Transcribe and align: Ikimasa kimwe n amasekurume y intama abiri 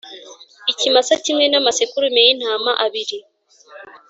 Ikimasa 0.71 1.13
kimwe 1.23 1.45
n 1.47 1.55
amasekurume 1.59 2.19
y 2.27 2.29
intama 2.33 2.71
abiri 2.85 3.17